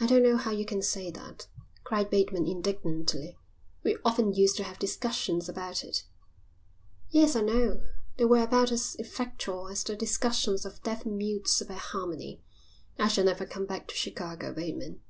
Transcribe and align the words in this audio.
"I 0.00 0.06
don't 0.06 0.22
know 0.22 0.38
how 0.38 0.50
you 0.50 0.64
can 0.64 0.80
say 0.80 1.10
that," 1.10 1.46
cried 1.84 2.08
Bateman 2.08 2.46
indignantly. 2.46 3.36
"We 3.84 3.98
often 4.02 4.32
used 4.32 4.56
to 4.56 4.64
have 4.64 4.78
discussions 4.78 5.46
about 5.46 5.84
it." 5.84 6.04
"Yes, 7.10 7.36
I 7.36 7.42
know. 7.42 7.82
They 8.16 8.24
were 8.24 8.42
about 8.42 8.72
as 8.72 8.96
effectual 8.98 9.68
as 9.68 9.84
the 9.84 9.94
discussions 9.94 10.64
of 10.64 10.82
deaf 10.82 11.04
mutes 11.04 11.60
about 11.60 11.80
harmony. 11.92 12.40
I 12.98 13.08
shall 13.08 13.24
never 13.26 13.44
come 13.44 13.66
back 13.66 13.88
to 13.88 13.94
Chicago, 13.94 14.54
Bateman." 14.54 15.02